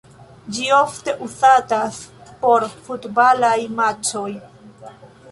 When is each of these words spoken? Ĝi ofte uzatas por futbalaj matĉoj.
Ĝi 0.53 0.63
ofte 0.75 1.13
uzatas 1.25 1.99
por 2.45 2.65
futbalaj 2.87 3.53
matĉoj. 3.81 4.31